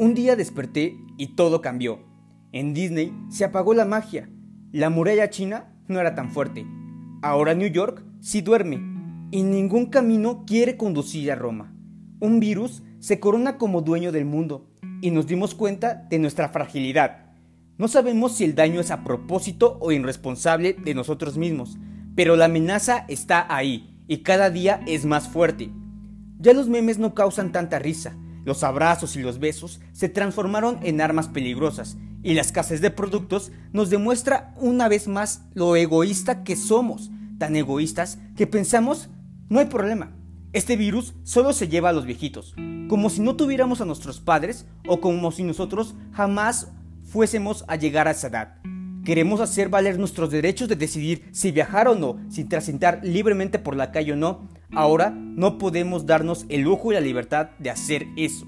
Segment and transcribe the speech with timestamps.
[0.00, 1.98] Un día desperté y todo cambió.
[2.52, 4.30] En Disney se apagó la magia.
[4.70, 6.64] La muralla china no era tan fuerte.
[7.20, 8.80] Ahora New York sí duerme.
[9.32, 11.74] Y ningún camino quiere conducir a Roma.
[12.20, 14.70] Un virus se corona como dueño del mundo
[15.02, 17.32] y nos dimos cuenta de nuestra fragilidad.
[17.76, 21.76] No sabemos si el daño es a propósito o irresponsable de nosotros mismos,
[22.14, 25.72] pero la amenaza está ahí y cada día es más fuerte.
[26.38, 28.16] Ya los memes no causan tanta risa,
[28.48, 33.52] los abrazos y los besos se transformaron en armas peligrosas y la escasez de productos
[33.72, 39.08] nos demuestra una vez más lo egoísta que somos, tan egoístas que pensamos
[39.48, 40.12] no hay problema.
[40.52, 42.54] Este virus solo se lleva a los viejitos,
[42.88, 46.72] como si no tuviéramos a nuestros padres o como si nosotros jamás
[47.04, 48.54] fuésemos a llegar a esa edad.
[49.04, 53.76] Queremos hacer valer nuestros derechos de decidir si viajar o no, sin transitar libremente por
[53.76, 58.06] la calle o no, Ahora no podemos darnos el lujo y la libertad de hacer
[58.16, 58.46] eso.